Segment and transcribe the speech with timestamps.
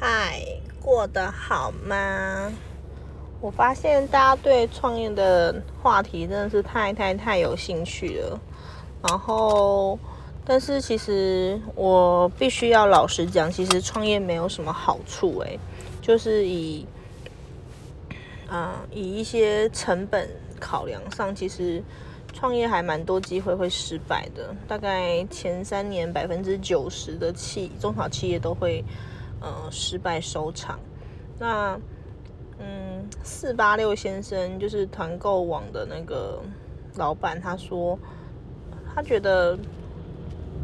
[0.00, 0.40] 嗨，
[0.80, 2.52] 过得好吗？
[3.40, 8.40] 我发现大家对创业的话题真的是太太太有兴趣了。
[9.02, 9.98] 然后，
[10.44, 15.58] 但是其实我必须要老实讲，其实创业没有什么好处诶，
[16.00, 16.86] 就是以，
[18.52, 20.30] 嗯，以一些成本
[20.60, 21.82] 考量上，其实
[22.32, 24.54] 创业还蛮多机会会失败的。
[24.68, 28.84] 大概前三年百分之九十的企中小企业都会。
[29.40, 30.78] 呃，失败收场。
[31.38, 31.78] 那，
[32.58, 36.42] 嗯，四八六先生就是团购网的那个
[36.96, 37.98] 老板，他说，
[38.94, 39.56] 他觉得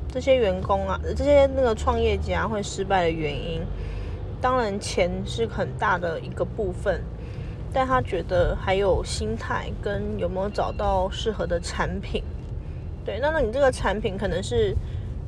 [0.08, 3.62] 这些员工啊，这些那个创业家会失败的原因，
[4.40, 7.00] 当然钱是很大的一个部分，
[7.72, 12.22] 但他觉得还有心态跟有没有找到适合的产品。
[13.04, 14.74] 对，那那你这个产品可能是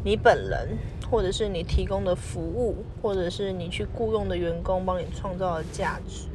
[0.07, 0.79] 你本人。
[1.09, 6.27] 或者是你提供的服务，或者是你去雇佣的员工帮你创造的价值。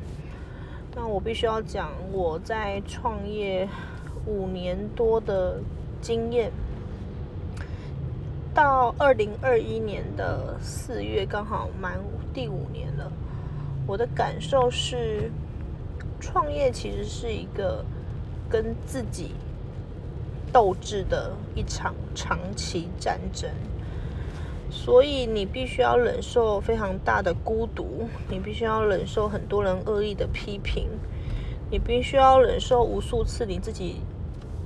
[0.96, 3.68] 那我必须要讲，我在创业
[4.26, 5.60] 五年多的
[6.02, 6.50] 经验，
[8.54, 12.00] 到二零二一年的四月刚好满
[12.34, 13.12] 第五年了。
[13.86, 15.30] 我的感受是，
[16.22, 17.84] 创业其实是一个
[18.50, 19.32] 跟自己
[20.52, 23.50] 斗志的一场长期战争。
[24.70, 30.88] 所以你必须要忍受非常大的孤独，你必须要忍受很多人恶意的批评，
[31.70, 33.98] 你必须要忍受无数次你自己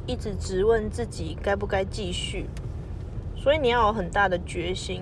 [0.06, 2.46] 一直质问自己该不该继续。
[3.36, 5.02] 所以你要有很大的决心，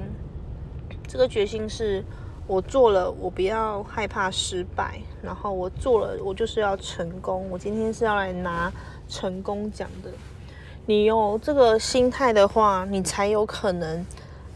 [1.06, 2.04] 这个决心是
[2.48, 7.50] 我做了，我不要害怕失败，然后我做了，我就是要成功。
[7.50, 8.72] 我今天是要来拿
[9.09, 10.09] 成功奖的。
[10.86, 14.06] 你有这个心态的话，你才有可能。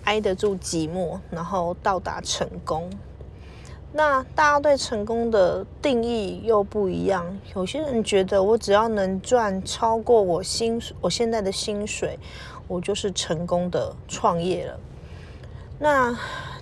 [0.03, 2.89] 挨得住寂寞，然后到达成功。
[3.91, 7.25] 那大家对成功的定义又不一样。
[7.53, 12.17] 有些人觉得我只要能赚超过我薪我现在的薪水，
[12.69, 14.79] 我就是成功的创业了。
[15.77, 16.17] 那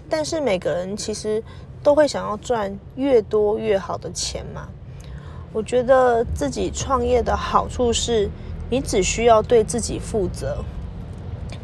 [0.09, 1.43] 但是每个人其实
[1.83, 4.67] 都会想要赚越多越好的钱嘛。
[5.53, 8.27] 我觉得自己创业的好处是，
[8.69, 10.63] 你只需要对自己负责。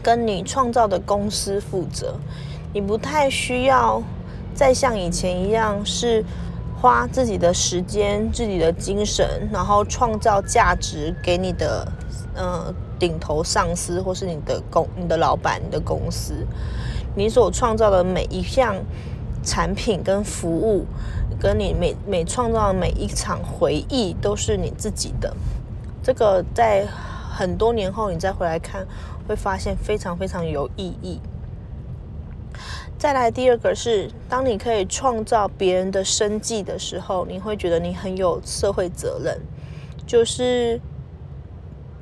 [0.03, 2.15] 跟你创造的公司负责，
[2.73, 4.01] 你不太需要
[4.55, 6.25] 再像以前一样是
[6.81, 11.87] 花自己的时间、自己的精神，然后创造价值给你的
[12.33, 16.33] 呃顶头上司或是你的公、你的老板、你的公司。
[17.15, 18.75] 你所创造的每一项
[19.43, 20.87] 产品跟服务，
[21.39, 25.31] 跟你每每创造的每一场回忆，都是你自己的。
[26.03, 26.87] 这个在。
[27.33, 28.85] 很多年后，你再回来看，
[29.25, 31.19] 会发现非常非常有意义。
[32.99, 39.39] 再来第二个是，当你可以创造别人的生计的时候，你会觉得你很有社会责任。
[40.05, 40.79] 就是，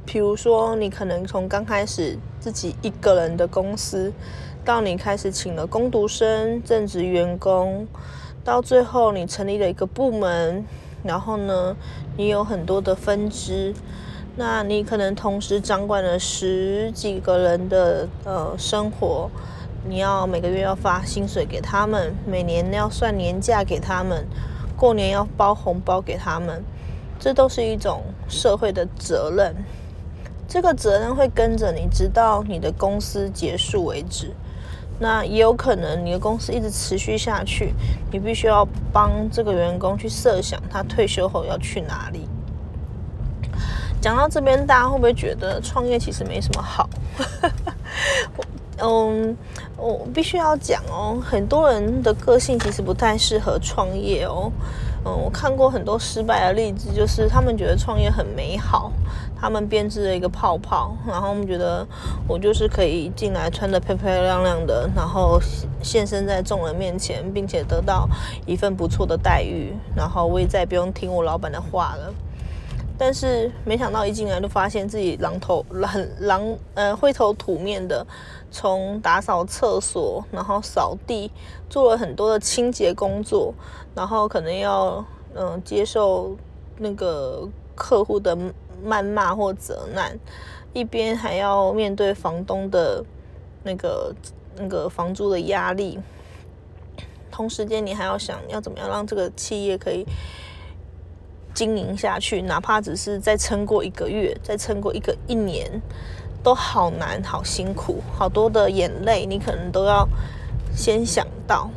[0.03, 4.11] 比如说，你可能从刚开始自己一个人的公司，
[4.65, 7.87] 到你开始请了工读生、正职员工，
[8.43, 10.65] 到最后你成立了一个部门，
[11.03, 11.75] 然后呢，
[12.17, 13.73] 你有很多的分支。
[14.35, 19.29] 那你可能同时掌管了十几个人的呃生活，
[19.85, 24.25] 你要每个月要发薪水给他们，每年要算年假给他们，
[24.77, 26.63] 过年要包红包给他们，
[27.19, 29.53] 这都是一种社会的责任。
[30.47, 34.31] 这个责任会跟着你直到你的公司结束为止。
[34.99, 37.73] 那也有可能你的公司一直持续下去，
[38.11, 42.27] 你必须要帮这个员工去设想他退休后要去哪里。
[44.01, 46.89] 讲到这边，大家会不会觉得创业其实没什么好？
[48.81, 49.35] 嗯，
[49.75, 54.49] 我必须要讲哦，很多人的个性其实不太适合创业哦。
[55.05, 58.91] 嗯，我看过很多失败的例子，就是他们觉得创业很美好，
[59.39, 61.87] 他们编织了一个泡泡，然后我们觉得
[62.27, 65.39] 我就是可以进来穿的漂漂亮亮的，然后
[65.81, 68.09] 现身在众人面前，并且得到
[68.45, 72.13] 一份不错的待遇，然后我也再也不用听我老板的话了。
[73.01, 76.43] 但是没想到一进来就发现自己狼头很狼
[76.73, 78.05] 呃灰头土面的，
[78.51, 81.31] 从打扫厕所，然后扫地，
[81.69, 83.53] 做了很多的清洁工作，
[83.95, 85.03] 然后可能要
[85.33, 86.35] 嗯接受
[86.77, 88.37] 那个客户的
[88.85, 90.19] 谩骂或责难，
[90.73, 93.01] 一边还要面对房东的
[93.63, 94.13] 那个
[94.57, 95.97] 那个房租的压力，
[97.31, 100.05] 同时间你还要想要怎么样让这个企业可以。
[101.59, 105.69] 经营下去，哪怕只是再撑过一个月，再撑过一个一年，
[106.41, 110.07] 都好难，好辛苦，好多的眼泪，你可能都要
[110.73, 111.69] 先想到。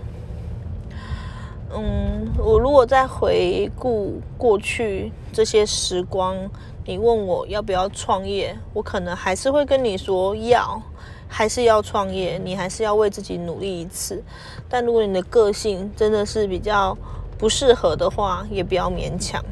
[1.75, 6.37] 嗯，我如果再回顾过去这些时光，
[6.85, 10.81] 你问我要不要创业，我可能还是会跟你说要，
[11.27, 14.23] 还是要创业，你还是要为自己努力一次。
[14.69, 16.97] 但如果你的个性真的是比较
[17.37, 19.45] 不适合的话，也不要勉强。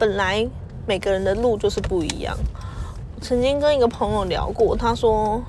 [0.00, 0.48] 本来
[0.86, 2.36] 每个人的路就是不一样。
[3.20, 5.40] 曾经跟一个朋友聊过，他说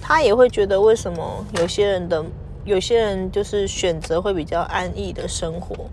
[0.00, 2.24] 他也会觉得为什么有些人的。
[2.64, 5.86] 有些人就是选择会比较安逸的生活。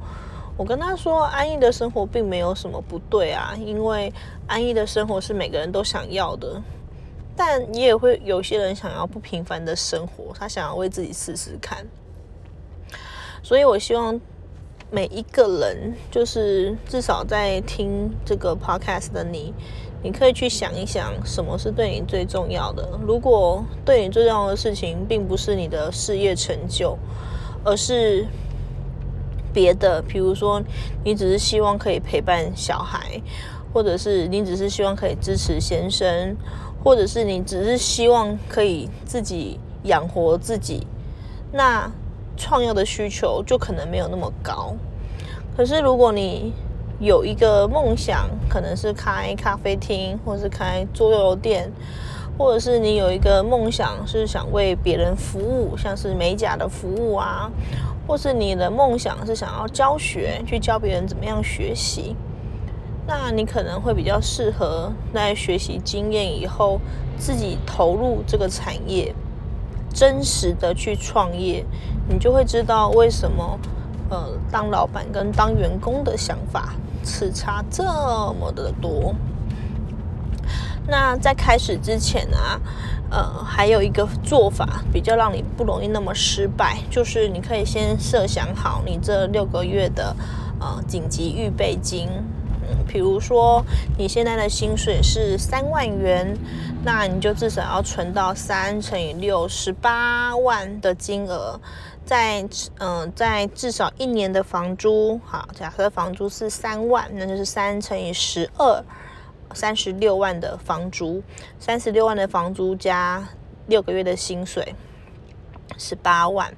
[0.58, 4.12] 我跟他说，安逸的生活并没有什么不对啊，因为
[4.48, 6.60] 安逸的生活是每个人都想要的。
[7.36, 11.86] 但你也会有些人想要不平凡的生活，他想要为自己试试看。
[13.44, 14.20] 所以我希望
[14.94, 19.52] 每一个人，就是至少在听这个 podcast 的你。
[20.04, 22.88] 你可以去想一想，什么是对你最重要的。
[23.02, 26.96] 如果对你最重要的事情，并不是你的事业成就，
[27.64, 28.28] 而是
[29.52, 30.62] 别的，比如说
[31.04, 33.20] 你只是希望可以陪伴小孩，
[33.74, 36.38] 或者是你只是希望可以支持先生，
[36.84, 40.86] 或者是你只是希望可以自己养活自己，
[41.52, 41.92] 那
[42.36, 44.74] 创业的需求就可能没有那么高。
[45.56, 46.54] 可是如果你
[47.00, 51.72] 有一个梦想，可能是开咖啡厅，或是开桌游店，
[52.38, 57.52] 或者是你有一个梦想是想为别人服务，像是美甲的服务啊，
[58.08, 62.16] 或是你的梦想是想要教学，去教别人怎么样学习，
[63.06, 66.80] 那你可能会比较适合在学习经验以后，
[67.18, 69.14] 自己投入这个产业，
[69.94, 71.64] 真实的去创业，
[72.10, 73.60] 你就会知道为什么，
[74.10, 76.74] 呃，当老板跟当员工的想法。
[77.06, 79.14] 此差这么的多。
[80.88, 82.58] 那在开始之前啊，
[83.10, 90.16] 呃，还有一个做法比较让你不容易那么失败，就是你可以先设想好你这六个月的
[90.62, 92.08] 呃紧急预备金。
[92.62, 93.62] 嗯，比如说
[93.98, 96.38] 你现在的薪水是三万元，
[96.86, 101.60] 那你就至少要存到三乘以六十八万的金额。
[102.06, 102.46] 在
[102.80, 108.84] 嗯，在至少一年的房租，好，假设房租是三万，那就是三乘以十二，
[109.54, 111.24] 三十六万的房租，
[111.58, 113.26] 三十六万的房租加
[113.68, 114.76] 六个月的薪水，
[115.78, 116.54] 十八万，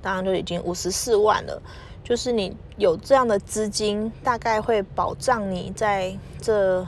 [0.00, 1.60] 当然就已经五十四万了。
[2.02, 6.84] 就是你有这样的资金，大概会保障你在这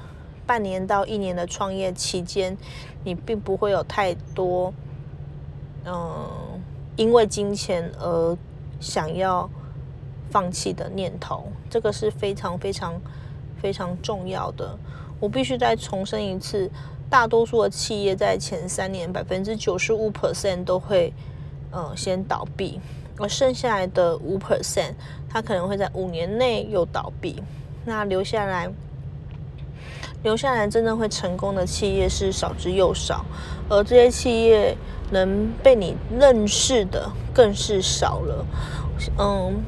[0.46, 2.56] 半年到一年的创业期间，
[3.04, 4.72] 你并不会有太多，
[5.84, 6.28] 嗯。
[6.94, 8.36] 因为金钱而
[8.78, 9.48] 想要
[10.30, 13.00] 放弃的念头，这个是非常非常
[13.62, 14.78] 非常重要的。
[15.18, 16.70] 我必须再重申一次，
[17.08, 21.14] 大多数的企业在前三年百分之九十五 percent 都会
[21.70, 22.78] 呃先倒闭，
[23.16, 24.92] 而剩下来的五 percent，
[25.30, 27.42] 它可能会在五年内又倒闭。
[27.86, 28.70] 那留下来
[30.22, 33.24] 留下来真正会成功的企业是少之又少，
[33.68, 34.76] 而这些企业。
[35.12, 38.46] 能被你认识的更是少了，
[39.18, 39.62] 嗯，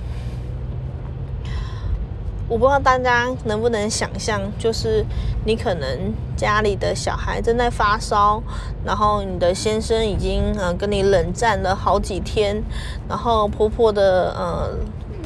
[2.48, 5.04] 我不知道大家能不能想象，就是
[5.44, 8.42] 你可能家里的小孩正在发烧，
[8.86, 12.62] 然后你的先生已经呃跟你冷战了好几天，
[13.06, 14.70] 然后婆婆的呃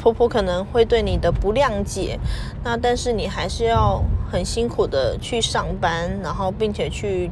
[0.01, 2.17] 婆婆可能会对你的不谅解，
[2.63, 4.01] 那但是你还是要
[4.31, 7.29] 很辛苦的去上班，然后并且去，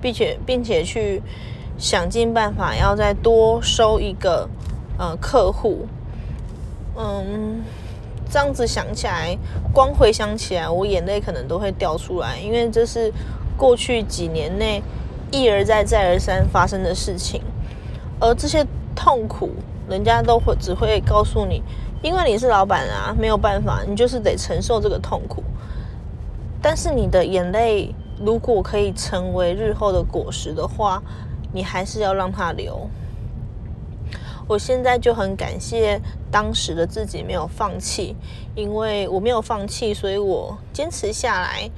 [0.00, 1.22] 并且并且去。
[1.76, 4.48] 想尽办法要再多收一个
[4.96, 5.88] 呃客户，
[6.96, 7.64] 嗯，
[8.30, 9.36] 这样子想起来，
[9.72, 13.12] 光回想起来，我眼泪可能都会掉出来，因为这是
[13.56, 14.80] 过去几年内
[15.32, 17.42] 一而再再而三发生的事情，
[18.20, 19.50] 而这些痛苦，
[19.88, 21.62] 人家都会只会告诉你，
[22.02, 25.42] 因为你是老板啊，没有办法，你就是得承受这个痛苦，
[26.60, 31.02] 但是你的眼泪如果可以成为日后的果实的话。
[31.56, 32.90] 你还是要让它流。
[34.48, 38.16] 我现在就很感谢当时的自己没有放弃，
[38.56, 41.70] 因为我没有放弃，所以我坚持下来，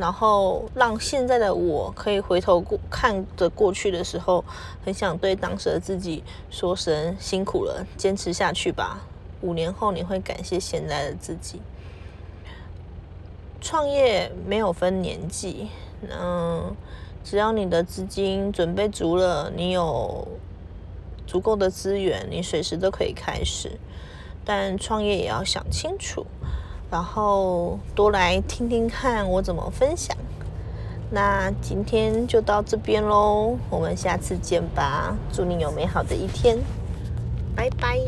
[0.00, 4.42] 然后让现在的我可以回头过看着过去的时候，
[4.84, 9.06] 很想对当时的自己说声辛苦了，坚持下去吧。
[9.42, 11.60] 五年后你会感谢现在的自己。
[13.60, 15.68] 创业没有分年纪，
[16.08, 16.74] 嗯。
[17.22, 20.26] 只要你的资金准备足了，你有
[21.26, 23.72] 足够的资源，你随时都可以开始。
[24.42, 26.24] 但创业也要想清楚，
[26.90, 30.16] 然后多来听听看我怎么分享。
[31.10, 35.16] 那今天就到这边喽，我们下次见吧。
[35.32, 36.58] 祝你有美好的一天。
[37.56, 37.98] 拜拜。